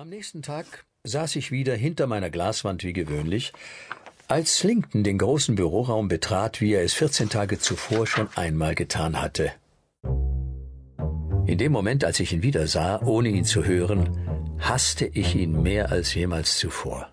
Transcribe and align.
Am 0.00 0.10
nächsten 0.10 0.42
Tag 0.42 0.84
saß 1.02 1.34
ich 1.34 1.50
wieder 1.50 1.74
hinter 1.74 2.06
meiner 2.06 2.30
Glaswand 2.30 2.84
wie 2.84 2.92
gewöhnlich, 2.92 3.52
als 4.28 4.58
Slinkton 4.58 5.02
den 5.02 5.18
großen 5.18 5.56
Büroraum 5.56 6.06
betrat, 6.06 6.60
wie 6.60 6.72
er 6.72 6.84
es 6.84 6.94
14 6.94 7.30
Tage 7.30 7.58
zuvor 7.58 8.06
schon 8.06 8.28
einmal 8.36 8.76
getan 8.76 9.20
hatte. 9.20 9.50
In 11.46 11.58
dem 11.58 11.72
Moment, 11.72 12.04
als 12.04 12.20
ich 12.20 12.32
ihn 12.32 12.44
wieder 12.44 12.68
sah, 12.68 13.02
ohne 13.02 13.30
ihn 13.30 13.44
zu 13.44 13.64
hören, 13.64 14.56
hasste 14.60 15.04
ich 15.04 15.34
ihn 15.34 15.64
mehr 15.64 15.90
als 15.90 16.14
jemals 16.14 16.58
zuvor. 16.58 17.08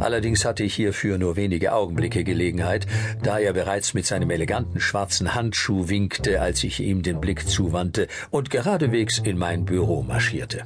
Allerdings 0.00 0.44
hatte 0.44 0.64
ich 0.64 0.74
hierfür 0.74 1.18
nur 1.18 1.36
wenige 1.36 1.72
Augenblicke 1.72 2.24
Gelegenheit, 2.24 2.88
da 3.22 3.38
er 3.38 3.52
bereits 3.52 3.94
mit 3.94 4.06
seinem 4.06 4.30
eleganten 4.30 4.80
schwarzen 4.80 5.36
Handschuh 5.36 5.88
winkte, 5.88 6.40
als 6.40 6.64
ich 6.64 6.80
ihm 6.80 7.04
den 7.04 7.20
Blick 7.20 7.48
zuwandte 7.48 8.08
und 8.32 8.50
geradewegs 8.50 9.20
in 9.20 9.38
mein 9.38 9.64
Büro 9.64 10.02
marschierte. 10.02 10.64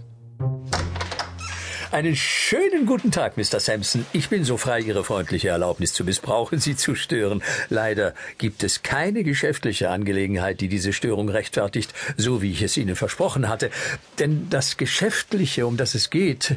Einen 1.90 2.16
schönen 2.16 2.84
guten 2.84 3.10
Tag, 3.10 3.38
Mr. 3.38 3.60
Sampson. 3.60 4.04
Ich 4.12 4.28
bin 4.28 4.44
so 4.44 4.58
frei, 4.58 4.80
Ihre 4.80 5.04
freundliche 5.04 5.48
Erlaubnis 5.48 5.94
zu 5.94 6.04
missbrauchen, 6.04 6.58
Sie 6.58 6.76
zu 6.76 6.94
stören. 6.94 7.42
Leider 7.70 8.12
gibt 8.36 8.62
es 8.62 8.82
keine 8.82 9.24
geschäftliche 9.24 9.88
Angelegenheit, 9.88 10.60
die 10.60 10.68
diese 10.68 10.92
Störung 10.92 11.30
rechtfertigt, 11.30 11.94
so 12.18 12.42
wie 12.42 12.52
ich 12.52 12.60
es 12.60 12.76
Ihnen 12.76 12.94
versprochen 12.94 13.48
hatte. 13.48 13.70
Denn 14.18 14.50
das 14.50 14.76
Geschäftliche, 14.76 15.66
um 15.66 15.78
das 15.78 15.94
es 15.94 16.10
geht, 16.10 16.56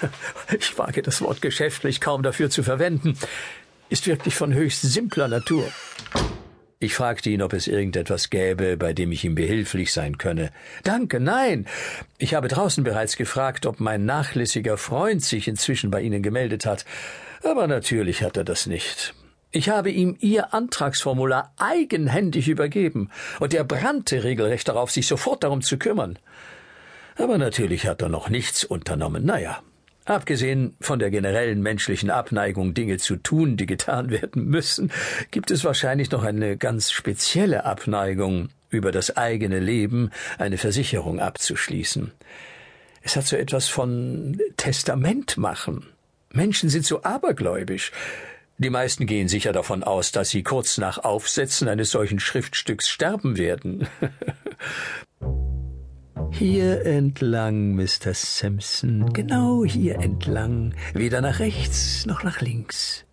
ich 0.56 0.78
wage 0.78 1.02
das 1.02 1.20
Wort 1.22 1.42
geschäftlich 1.42 2.00
kaum 2.00 2.22
dafür 2.22 2.48
zu 2.48 2.62
verwenden, 2.62 3.18
ist 3.88 4.06
wirklich 4.06 4.36
von 4.36 4.54
höchst 4.54 4.82
simpler 4.82 5.26
Natur. 5.26 5.68
Ich 6.80 6.94
fragte 6.94 7.30
ihn, 7.30 7.42
ob 7.42 7.54
es 7.54 7.66
irgendetwas 7.66 8.30
gäbe, 8.30 8.76
bei 8.76 8.92
dem 8.92 9.10
ich 9.10 9.24
ihm 9.24 9.34
behilflich 9.34 9.92
sein 9.92 10.16
könne. 10.16 10.52
Danke, 10.84 11.18
nein. 11.18 11.66
Ich 12.18 12.34
habe 12.34 12.46
draußen 12.46 12.84
bereits 12.84 13.16
gefragt, 13.16 13.66
ob 13.66 13.80
mein 13.80 14.04
nachlässiger 14.04 14.76
Freund 14.76 15.24
sich 15.24 15.48
inzwischen 15.48 15.90
bei 15.90 16.02
Ihnen 16.02 16.22
gemeldet 16.22 16.66
hat. 16.66 16.84
Aber 17.42 17.66
natürlich 17.66 18.22
hat 18.22 18.36
er 18.36 18.44
das 18.44 18.66
nicht. 18.66 19.14
Ich 19.50 19.70
habe 19.70 19.90
ihm 19.90 20.16
Ihr 20.20 20.54
Antragsformular 20.54 21.52
eigenhändig 21.56 22.46
übergeben, 22.48 23.10
und 23.40 23.54
er 23.54 23.64
brannte 23.64 24.22
regelrecht 24.22 24.68
darauf, 24.68 24.92
sich 24.92 25.08
sofort 25.08 25.42
darum 25.42 25.62
zu 25.62 25.78
kümmern. 25.78 26.16
Aber 27.16 27.38
natürlich 27.38 27.88
hat 27.88 28.02
er 28.02 28.08
noch 28.08 28.28
nichts 28.28 28.62
unternommen. 28.62 29.24
Naja, 29.24 29.62
Abgesehen 30.08 30.74
von 30.80 30.98
der 30.98 31.10
generellen 31.10 31.60
menschlichen 31.60 32.08
Abneigung, 32.08 32.72
Dinge 32.72 32.96
zu 32.96 33.16
tun, 33.16 33.58
die 33.58 33.66
getan 33.66 34.08
werden 34.10 34.46
müssen, 34.46 34.90
gibt 35.30 35.50
es 35.50 35.64
wahrscheinlich 35.64 36.10
noch 36.10 36.24
eine 36.24 36.56
ganz 36.56 36.90
spezielle 36.90 37.66
Abneigung, 37.66 38.48
über 38.70 38.90
das 38.90 39.16
eigene 39.16 39.60
Leben 39.60 40.10
eine 40.38 40.58
Versicherung 40.58 41.20
abzuschließen. 41.20 42.12
Es 43.02 43.16
hat 43.16 43.26
so 43.26 43.36
etwas 43.36 43.68
von 43.68 44.40
Testament 44.56 45.36
machen. 45.36 45.86
Menschen 46.32 46.68
sind 46.68 46.84
so 46.84 47.02
abergläubisch. 47.02 47.92
Die 48.58 48.70
meisten 48.70 49.06
gehen 49.06 49.28
sicher 49.28 49.52
davon 49.52 49.82
aus, 49.82 50.12
dass 50.12 50.30
sie 50.30 50.42
kurz 50.42 50.78
nach 50.78 50.98
Aufsetzen 50.98 51.68
eines 51.68 51.90
solchen 51.90 52.18
Schriftstücks 52.18 52.88
sterben 52.88 53.38
werden. 53.38 53.86
Hier 56.30 56.84
entlang, 56.86 57.74
Mr. 57.74 58.14
Sampson, 58.14 59.12
genau 59.12 59.64
hier 59.64 59.96
entlang, 59.98 60.74
weder 60.94 61.20
nach 61.20 61.40
rechts 61.40 62.06
noch 62.06 62.22
nach 62.22 62.40
links. 62.40 63.04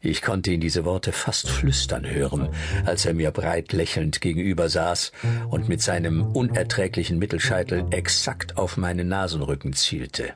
Ich 0.00 0.22
konnte 0.22 0.50
ihn 0.50 0.60
diese 0.60 0.84
Worte 0.84 1.12
fast 1.12 1.48
flüstern 1.48 2.08
hören, 2.08 2.48
als 2.86 3.04
er 3.04 3.12
mir 3.12 3.30
breit 3.30 3.72
lächelnd 3.72 4.20
gegenüber 4.20 4.68
saß 4.68 5.12
und 5.50 5.68
mit 5.68 5.82
seinem 5.82 6.22
unerträglichen 6.22 7.18
Mittelscheitel 7.18 7.84
exakt 7.90 8.56
auf 8.56 8.78
meinen 8.78 9.08
Nasenrücken 9.08 9.74
zielte. 9.74 10.32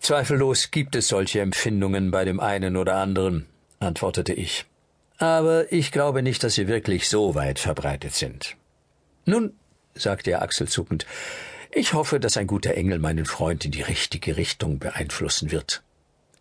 Zweifellos 0.00 0.70
gibt 0.70 0.96
es 0.96 1.08
solche 1.08 1.40
Empfindungen 1.40 2.10
bei 2.10 2.24
dem 2.24 2.40
einen 2.40 2.76
oder 2.76 2.96
anderen, 2.96 3.46
antwortete 3.78 4.32
ich. 4.32 4.64
Aber 5.18 5.70
ich 5.72 5.92
glaube 5.92 6.22
nicht, 6.22 6.42
dass 6.42 6.54
sie 6.54 6.68
wirklich 6.68 7.08
so 7.08 7.34
weit 7.34 7.58
verbreitet 7.58 8.14
sind. 8.14 8.56
Nun, 9.26 9.52
sagte 10.00 10.30
er 10.30 10.42
achselzuckend. 10.42 11.06
Ich 11.70 11.92
hoffe, 11.92 12.18
dass 12.18 12.36
ein 12.36 12.46
guter 12.46 12.74
Engel 12.74 12.98
meinen 12.98 13.26
Freund 13.26 13.64
in 13.64 13.70
die 13.70 13.82
richtige 13.82 14.36
Richtung 14.36 14.78
beeinflussen 14.78 15.50
wird. 15.50 15.82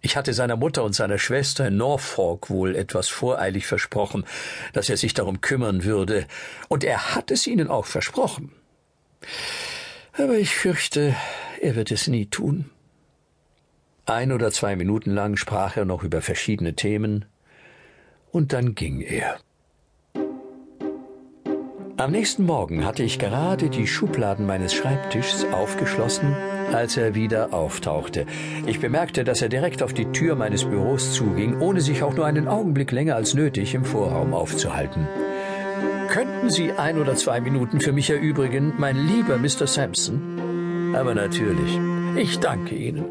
Ich 0.01 0.15
hatte 0.15 0.33
seiner 0.33 0.55
Mutter 0.55 0.83
und 0.83 0.93
seiner 0.93 1.17
Schwester 1.17 1.67
in 1.67 1.77
Norfolk 1.77 2.49
wohl 2.49 2.75
etwas 2.75 3.09
voreilig 3.09 3.65
versprochen, 3.65 4.25
dass 4.73 4.89
er 4.89 4.97
sich 4.97 5.13
darum 5.13 5.41
kümmern 5.41 5.83
würde, 5.83 6.27
und 6.69 6.83
er 6.83 7.15
hat 7.15 7.31
es 7.31 7.47
ihnen 7.47 7.67
auch 7.67 7.85
versprochen. 7.85 8.51
Aber 10.13 10.35
ich 10.35 10.55
fürchte, 10.55 11.15
er 11.61 11.75
wird 11.75 11.91
es 11.91 12.07
nie 12.07 12.27
tun. 12.27 12.69
Ein 14.05 14.31
oder 14.31 14.51
zwei 14.51 14.75
Minuten 14.75 15.11
lang 15.11 15.35
sprach 15.35 15.75
er 15.75 15.85
noch 15.85 16.03
über 16.03 16.21
verschiedene 16.21 16.75
Themen, 16.75 17.25
und 18.31 18.53
dann 18.53 18.75
ging 18.75 19.01
er. 19.01 19.39
Am 21.99 22.11
nächsten 22.11 22.45
Morgen 22.45 22.85
hatte 22.85 23.01
ich 23.01 23.17
gerade 23.17 23.71
die 23.71 23.87
Schubladen 23.87 24.45
meines 24.45 24.71
Schreibtischs 24.75 25.47
aufgeschlossen, 25.51 26.35
als 26.71 26.95
er 26.95 27.15
wieder 27.15 27.55
auftauchte. 27.55 28.27
Ich 28.67 28.79
bemerkte, 28.79 29.23
dass 29.23 29.41
er 29.41 29.49
direkt 29.49 29.81
auf 29.81 29.93
die 29.93 30.11
Tür 30.11 30.35
meines 30.35 30.65
Büros 30.65 31.13
zuging, 31.13 31.59
ohne 31.59 31.81
sich 31.81 32.03
auch 32.03 32.13
nur 32.13 32.27
einen 32.27 32.47
Augenblick 32.47 32.91
länger 32.91 33.15
als 33.15 33.33
nötig 33.33 33.73
im 33.73 33.83
Vorraum 33.83 34.35
aufzuhalten. 34.35 35.07
Könnten 36.07 36.51
Sie 36.51 36.71
ein 36.71 36.99
oder 36.99 37.15
zwei 37.15 37.41
Minuten 37.41 37.81
für 37.81 37.93
mich 37.93 38.11
erübrigen, 38.11 38.73
mein 38.77 39.07
lieber 39.07 39.39
Mr. 39.39 39.65
Sampson? 39.65 40.93
Aber 40.95 41.15
natürlich. 41.15 41.79
Ich 42.15 42.37
danke 42.37 42.75
Ihnen. 42.75 43.05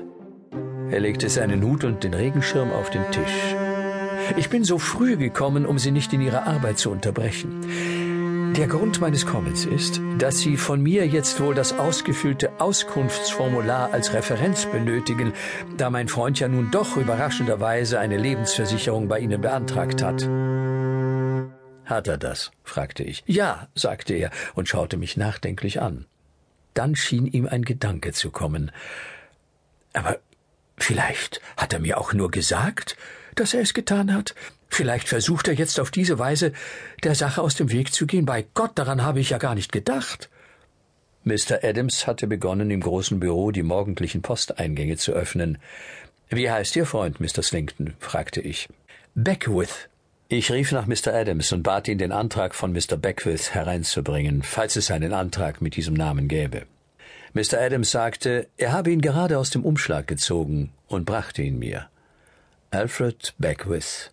Er 0.93 1.01
legte 1.01 1.29
seinen 1.29 1.65
Hut 1.65 1.83
und 1.83 2.05
den 2.05 2.15
Regenschirm 2.15 2.71
auf 2.71 2.89
den 2.91 3.03
Tisch. 3.11 3.57
Ich 4.37 4.49
bin 4.49 4.63
so 4.63 4.79
früh 4.79 5.17
gekommen, 5.17 5.67
um 5.67 5.81
Sie 5.81 5.91
nicht 5.91 6.13
in 6.13 6.21
Ihrer 6.21 6.47
Arbeit 6.47 6.79
zu 6.79 6.93
unterbrechen. 6.93 8.06
Der 8.56 8.69
Grund 8.69 9.03
meines 9.03 9.27
Kommens 9.27 9.67
ist, 9.67 10.00
dass 10.17 10.39
Sie 10.39 10.56
von 10.56 10.83
mir 10.83 11.06
jetzt 11.06 11.41
wohl 11.41 11.55
das 11.55 11.75
ausgefüllte 11.75 12.59
Auskunftsformular 12.59 13.93
als 13.93 14.15
Referenz 14.15 14.65
benötigen, 14.65 15.34
da 15.77 15.91
mein 15.91 16.09
Freund 16.09 16.41
ja 16.41 16.49
nun 16.49 16.71
doch 16.71 16.97
überraschenderweise 16.97 17.99
eine 18.00 18.16
Lebensversicherung 18.16 19.09
bei 19.09 19.19
Ihnen 19.19 19.43
beantragt 19.43 20.03
hat. 20.03 20.22
Hat 21.84 22.09
er 22.09 22.16
das? 22.16 22.50
fragte 22.65 23.03
ich. 23.05 23.22
Ja, 23.27 23.69
sagte 23.75 24.15
er 24.15 24.31
und 24.55 24.71
schaute 24.71 24.97
mich 24.97 25.19
nachdenklich 25.19 25.83
an. 25.83 26.06
Dann 26.72 26.97
schien 26.97 27.27
ihm 27.27 27.47
ein 27.47 27.62
Gedanke 27.62 28.12
zu 28.12 28.31
kommen. 28.31 28.72
Aber 29.93 30.19
vielleicht 30.78 31.43
hat 31.59 31.75
er 31.75 31.78
mir 31.78 31.99
auch 31.99 32.15
nur 32.15 32.31
gesagt, 32.31 32.97
dass 33.34 33.53
er 33.53 33.61
es 33.61 33.75
getan 33.75 34.15
hat. 34.15 34.34
Vielleicht 34.69 35.09
versucht 35.09 35.49
er 35.49 35.54
jetzt 35.54 35.81
auf 35.81 35.91
diese 35.91 36.19
Weise 36.19 36.53
der 37.03 37.15
Sache 37.15 37.41
aus 37.43 37.54
dem 37.54 37.71
Weg 37.71 37.93
zu 37.93 38.06
gehen. 38.06 38.27
Bei 38.27 38.44
Gott, 38.54 38.72
daran 38.75 39.03
habe 39.03 39.21
ich 39.21 39.31
ja 39.31 39.38
gar 39.38 39.54
nicht 39.54 39.72
gedacht. 39.72 40.28
Mr. 41.25 41.65
Adams 41.65 42.06
hatte 42.06 42.27
begonnen, 42.27 42.71
im 42.71 42.81
großen 42.81 43.19
Büro 43.19 43.50
die 43.50 43.65
morgendlichen 43.65 44.22
Posteingänge 44.22 44.97
zu 44.97 45.12
öffnen. 45.12 45.59
Wie 46.28 46.50
heißt 46.50 46.77
Ihr 46.77 46.87
Freund, 46.87 47.21
Mr. 47.21 47.43
Slington? 47.43 47.94
fragte 47.99 48.41
ich. 48.41 48.69
Beckwith. 49.15 49.88
Ich 50.28 50.50
rief 50.50 50.72
nach 50.72 50.87
Mr. 50.87 51.15
Adams 51.15 51.53
und 51.53 51.62
bat 51.62 51.88
ihn, 51.88 51.98
den 51.98 52.12
Antrag 52.12 52.54
von 52.54 52.72
Mr. 52.72 52.97
Beckwith 52.97 53.54
hereinzubringen, 53.54 54.43
falls 54.43 54.77
es 54.77 54.91
einen 54.91 55.12
Antrag 55.12 55.60
mit 55.60 55.77
diesem 55.77 55.94
Namen 55.94 56.28
gäbe. 56.28 56.66
Mr. 57.33 57.60
Adams 57.60 57.91
sagte, 57.91 58.48
er 58.56 58.72
habe 58.72 58.91
ihn 58.91 59.00
gerade 59.00 59.38
aus 59.38 59.50
dem 59.50 59.65
Umschlag 59.65 60.06
gezogen 60.06 60.72
und 60.88 61.06
brachte 61.06 61.43
ihn 61.43 61.59
mir. 61.59 61.88
Alfred 62.71 63.34
Beckwith. 63.38 64.10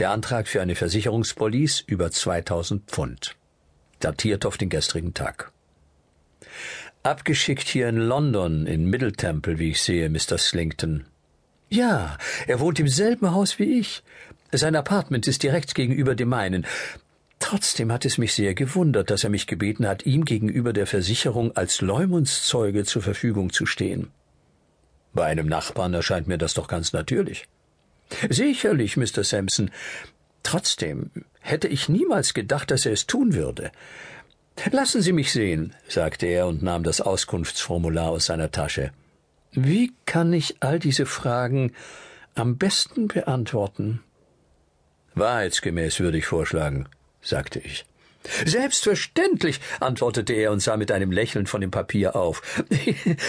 Der 0.00 0.12
Antrag 0.12 0.48
für 0.48 0.62
eine 0.62 0.76
Versicherungspolice 0.76 1.84
über 1.86 2.10
2000 2.10 2.90
Pfund. 2.90 3.36
Datiert 3.98 4.46
auf 4.46 4.56
den 4.56 4.70
gestrigen 4.70 5.12
Tag. 5.12 5.52
Abgeschickt 7.02 7.68
hier 7.68 7.86
in 7.86 7.98
London, 7.98 8.66
in 8.66 8.86
Middle 8.86 9.12
Temple, 9.12 9.58
wie 9.58 9.72
ich 9.72 9.82
sehe, 9.82 10.08
Mr. 10.08 10.38
Slington. 10.38 11.04
Ja, 11.68 12.16
er 12.46 12.60
wohnt 12.60 12.80
im 12.80 12.88
selben 12.88 13.30
Haus 13.32 13.58
wie 13.58 13.78
ich. 13.78 14.02
Sein 14.52 14.74
Apartment 14.74 15.28
ist 15.28 15.42
direkt 15.42 15.74
gegenüber 15.74 16.14
dem 16.14 16.30
meinen. 16.30 16.66
Trotzdem 17.38 17.92
hat 17.92 18.06
es 18.06 18.16
mich 18.16 18.32
sehr 18.32 18.54
gewundert, 18.54 19.10
dass 19.10 19.22
er 19.22 19.28
mich 19.28 19.46
gebeten 19.46 19.86
hat, 19.86 20.06
ihm 20.06 20.24
gegenüber 20.24 20.72
der 20.72 20.86
Versicherung 20.86 21.54
als 21.58 21.82
Leumundszeuge 21.82 22.84
zur 22.84 23.02
Verfügung 23.02 23.52
zu 23.52 23.66
stehen. 23.66 24.08
Bei 25.12 25.26
einem 25.26 25.46
Nachbarn 25.46 25.92
erscheint 25.92 26.26
mir 26.26 26.38
das 26.38 26.54
doch 26.54 26.68
ganz 26.68 26.94
natürlich. 26.94 27.46
Sicherlich, 28.28 28.96
Mr. 28.96 29.24
Sampson. 29.24 29.70
Trotzdem 30.42 31.10
hätte 31.40 31.68
ich 31.68 31.88
niemals 31.88 32.34
gedacht, 32.34 32.70
dass 32.70 32.86
er 32.86 32.92
es 32.92 33.06
tun 33.06 33.34
würde. 33.34 33.70
Lassen 34.70 35.00
Sie 35.00 35.12
mich 35.12 35.32
sehen, 35.32 35.74
sagte 35.88 36.26
er 36.26 36.46
und 36.46 36.62
nahm 36.62 36.82
das 36.82 37.00
Auskunftsformular 37.00 38.10
aus 38.10 38.26
seiner 38.26 38.50
Tasche. 38.50 38.92
Wie 39.52 39.92
kann 40.06 40.32
ich 40.32 40.56
all 40.60 40.78
diese 40.78 41.06
Fragen 41.06 41.72
am 42.34 42.56
besten 42.56 43.08
beantworten? 43.08 44.00
Wahrheitsgemäß 45.14 46.00
würde 46.00 46.18
ich 46.18 46.26
vorschlagen, 46.26 46.88
sagte 47.20 47.58
ich. 47.58 47.84
Selbstverständlich, 48.44 49.60
antwortete 49.80 50.32
er 50.34 50.52
und 50.52 50.60
sah 50.60 50.76
mit 50.76 50.92
einem 50.92 51.10
Lächeln 51.10 51.46
von 51.46 51.60
dem 51.60 51.70
Papier 51.70 52.16
auf. 52.16 52.42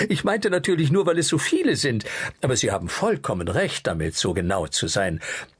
Ich 0.09 0.23
meinte 0.23 0.49
natürlich 0.49 0.91
nur, 0.91 1.05
weil 1.05 1.17
es 1.17 1.27
so 1.27 1.37
viele 1.37 1.75
sind, 1.75 2.05
aber 2.41 2.55
Sie 2.55 2.71
haben 2.71 2.89
vollkommen 2.89 3.47
recht 3.47 3.87
damit, 3.87 4.15
so 4.15 4.33
genau 4.33 4.67
zu 4.67 4.87
sein. 4.87 5.19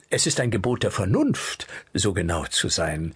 Es 0.10 0.28
ist 0.28 0.40
ein 0.40 0.52
Gebot 0.52 0.84
der 0.84 0.92
Vernunft, 0.92 1.68
so 1.94 2.14
genau 2.14 2.46
zu 2.46 2.70
sein. 2.70 3.14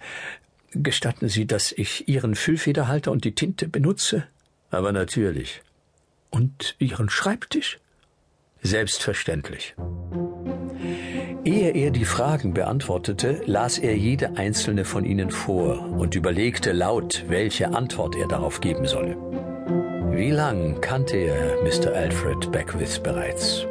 Gestatten 0.72 1.28
Sie, 1.28 1.46
dass 1.46 1.72
ich 1.72 2.08
Ihren 2.08 2.34
Füllfederhalter 2.34 3.10
und 3.10 3.24
die 3.24 3.34
Tinte 3.34 3.68
benutze? 3.68 4.26
Aber 4.70 4.92
natürlich. 4.92 5.62
Und 6.30 6.74
Ihren 6.78 7.08
Schreibtisch? 7.08 7.78
Selbstverständlich. 8.62 9.74
Ehe 11.46 11.70
er 11.70 11.92
die 11.92 12.04
Fragen 12.04 12.54
beantwortete, 12.54 13.40
las 13.46 13.78
er 13.78 13.96
jede 13.96 14.36
einzelne 14.36 14.84
von 14.84 15.04
ihnen 15.04 15.30
vor 15.30 15.80
und 15.96 16.16
überlegte 16.16 16.72
laut, 16.72 17.24
welche 17.28 17.72
Antwort 17.72 18.16
er 18.16 18.26
darauf 18.26 18.60
geben 18.60 18.84
solle. 18.84 19.16
Wie 20.10 20.32
lang 20.32 20.80
kannte 20.80 21.16
er 21.16 21.62
Mr. 21.62 21.94
Alfred 21.94 22.50
Beckwith 22.50 23.00
bereits? 23.00 23.64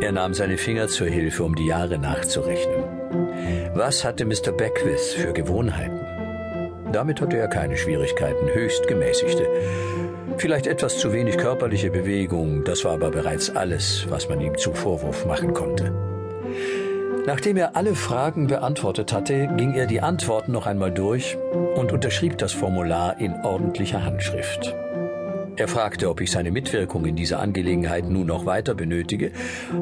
Er 0.00 0.12
nahm 0.12 0.32
seine 0.32 0.56
Finger 0.56 0.88
zur 0.88 1.08
Hilfe, 1.08 1.44
um 1.44 1.54
die 1.54 1.66
Jahre 1.66 1.98
nachzurechnen. 1.98 2.84
Was 3.74 4.02
hatte 4.02 4.24
Mr. 4.24 4.52
Beckwith 4.52 5.12
für 5.12 5.34
Gewohnheiten? 5.34 6.00
Damit 6.90 7.20
hatte 7.20 7.36
er 7.36 7.48
keine 7.48 7.76
Schwierigkeiten, 7.76 8.48
höchst 8.48 8.88
gemäßigte. 8.88 9.46
Vielleicht 10.38 10.66
etwas 10.66 10.96
zu 10.96 11.12
wenig 11.12 11.36
körperliche 11.36 11.90
Bewegung, 11.90 12.64
das 12.64 12.82
war 12.86 12.92
aber 12.92 13.10
bereits 13.10 13.54
alles, 13.54 14.06
was 14.08 14.30
man 14.30 14.40
ihm 14.40 14.56
zum 14.56 14.74
Vorwurf 14.74 15.26
machen 15.26 15.52
konnte. 15.52 16.11
Nachdem 17.26 17.56
er 17.56 17.76
alle 17.76 17.94
Fragen 17.94 18.48
beantwortet 18.48 19.12
hatte, 19.12 19.48
ging 19.56 19.74
er 19.74 19.86
die 19.86 20.00
Antworten 20.00 20.52
noch 20.52 20.66
einmal 20.66 20.90
durch 20.90 21.36
und 21.76 21.92
unterschrieb 21.92 22.38
das 22.38 22.52
Formular 22.52 23.20
in 23.20 23.32
ordentlicher 23.44 24.04
Handschrift. 24.04 24.74
Er 25.56 25.68
fragte, 25.68 26.08
ob 26.08 26.20
ich 26.20 26.30
seine 26.30 26.50
Mitwirkung 26.50 27.04
in 27.04 27.14
dieser 27.14 27.38
Angelegenheit 27.38 28.08
nun 28.08 28.26
noch 28.26 28.46
weiter 28.46 28.74
benötige, 28.74 29.32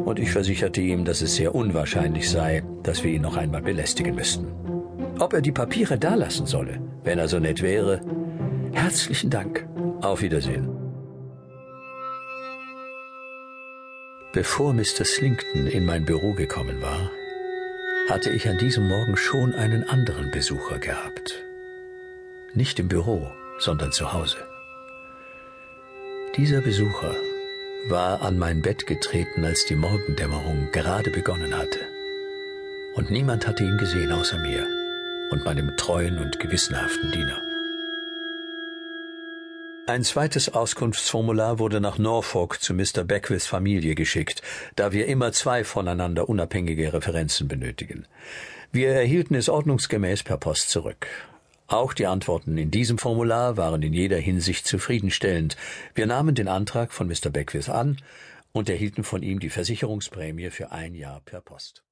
und 0.04 0.18
ich 0.18 0.32
versicherte 0.32 0.80
ihm, 0.80 1.04
dass 1.04 1.22
es 1.22 1.36
sehr 1.36 1.54
unwahrscheinlich 1.54 2.28
sei, 2.28 2.62
dass 2.82 3.04
wir 3.04 3.12
ihn 3.12 3.22
noch 3.22 3.36
einmal 3.36 3.62
belästigen 3.62 4.16
müssten. 4.16 4.48
Ob 5.18 5.32
er 5.32 5.40
die 5.40 5.52
Papiere 5.52 5.96
dalassen 5.96 6.46
solle, 6.46 6.80
wenn 7.04 7.18
er 7.18 7.28
so 7.28 7.38
nett 7.38 7.62
wäre. 7.62 8.00
Herzlichen 8.72 9.30
Dank. 9.30 9.66
Auf 10.02 10.22
Wiedersehen. 10.22 10.79
Bevor 14.32 14.74
Mr. 14.74 15.04
Slinkton 15.04 15.66
in 15.66 15.84
mein 15.84 16.04
Büro 16.04 16.34
gekommen 16.34 16.80
war, 16.80 17.10
hatte 18.08 18.30
ich 18.30 18.48
an 18.48 18.58
diesem 18.58 18.86
Morgen 18.86 19.16
schon 19.16 19.56
einen 19.56 19.82
anderen 19.82 20.30
Besucher 20.30 20.78
gehabt. 20.78 21.42
Nicht 22.54 22.78
im 22.78 22.86
Büro, 22.86 23.32
sondern 23.58 23.90
zu 23.90 24.12
Hause. 24.12 24.36
Dieser 26.36 26.60
Besucher 26.60 27.16
war 27.88 28.22
an 28.22 28.38
mein 28.38 28.62
Bett 28.62 28.86
getreten, 28.86 29.44
als 29.44 29.64
die 29.64 29.74
Morgendämmerung 29.74 30.68
gerade 30.70 31.10
begonnen 31.10 31.58
hatte. 31.58 31.80
Und 32.94 33.10
niemand 33.10 33.48
hatte 33.48 33.64
ihn 33.64 33.78
gesehen 33.78 34.12
außer 34.12 34.38
mir 34.38 34.64
und 35.32 35.44
meinem 35.44 35.76
treuen 35.76 36.18
und 36.18 36.38
gewissenhaften 36.38 37.10
Diener. 37.10 37.49
Ein 39.90 40.04
zweites 40.04 40.48
Auskunftsformular 40.54 41.58
wurde 41.58 41.80
nach 41.80 41.98
Norfolk 41.98 42.62
zu 42.62 42.74
Mr. 42.74 43.02
Beckwiths 43.02 43.48
Familie 43.48 43.96
geschickt, 43.96 44.40
da 44.76 44.92
wir 44.92 45.06
immer 45.06 45.32
zwei 45.32 45.64
voneinander 45.64 46.28
unabhängige 46.28 46.92
Referenzen 46.92 47.48
benötigen. 47.48 48.06
Wir 48.70 48.90
erhielten 48.90 49.34
es 49.34 49.48
ordnungsgemäß 49.48 50.22
per 50.22 50.36
Post 50.36 50.70
zurück. 50.70 51.08
Auch 51.66 51.92
die 51.92 52.06
Antworten 52.06 52.56
in 52.56 52.70
diesem 52.70 52.98
Formular 52.98 53.56
waren 53.56 53.82
in 53.82 53.92
jeder 53.92 54.18
Hinsicht 54.18 54.64
zufriedenstellend. 54.64 55.56
Wir 55.96 56.06
nahmen 56.06 56.36
den 56.36 56.46
Antrag 56.46 56.92
von 56.92 57.08
Mr. 57.08 57.30
Beckwith 57.30 57.68
an 57.68 57.96
und 58.52 58.68
erhielten 58.68 59.02
von 59.02 59.24
ihm 59.24 59.40
die 59.40 59.50
Versicherungsprämie 59.50 60.50
für 60.50 60.70
ein 60.70 60.94
Jahr 60.94 61.20
per 61.24 61.40
Post. 61.40 61.82